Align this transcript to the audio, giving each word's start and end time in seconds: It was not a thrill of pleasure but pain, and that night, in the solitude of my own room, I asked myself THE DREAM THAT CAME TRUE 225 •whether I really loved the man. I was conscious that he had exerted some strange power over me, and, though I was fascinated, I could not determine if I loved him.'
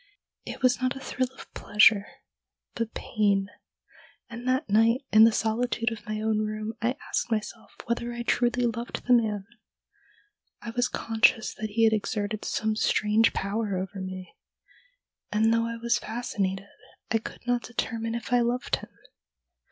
It 0.47 0.63
was 0.63 0.81
not 0.81 0.95
a 0.95 0.99
thrill 0.99 1.29
of 1.37 1.53
pleasure 1.53 2.07
but 2.73 2.95
pain, 2.95 3.49
and 4.31 4.47
that 4.47 4.67
night, 4.67 5.05
in 5.11 5.25
the 5.25 5.31
solitude 5.31 5.91
of 5.91 6.07
my 6.07 6.19
own 6.19 6.39
room, 6.39 6.73
I 6.81 6.95
asked 7.07 7.29
myself 7.29 7.75
THE 7.87 7.93
DREAM 7.93 8.09
THAT 8.09 8.15
CAME 8.25 8.25
TRUE 8.25 8.49
225 8.49 8.55
•whether 8.57 8.63
I 8.63 8.63
really 8.63 8.79
loved 8.79 9.05
the 9.05 9.13
man. 9.31 9.47
I 10.59 10.69
was 10.71 10.87
conscious 10.87 11.53
that 11.53 11.69
he 11.69 11.83
had 11.83 11.93
exerted 11.93 12.43
some 12.45 12.75
strange 12.75 13.31
power 13.33 13.77
over 13.77 14.01
me, 14.01 14.33
and, 15.31 15.53
though 15.53 15.67
I 15.67 15.77
was 15.77 15.99
fascinated, 15.99 16.65
I 17.11 17.19
could 17.19 17.45
not 17.45 17.61
determine 17.61 18.15
if 18.15 18.33
I 18.33 18.39
loved 18.39 18.77
him.' 18.77 18.89